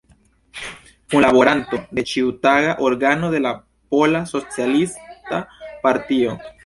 Kunlaboranto 1.13 1.81
de 1.99 2.03
ĉiutaga 2.13 2.71
organo 2.87 3.29
de 3.35 3.43
la 3.47 3.53
Pola 3.95 4.23
Socialista 4.33 5.43
Partio. 5.85 6.35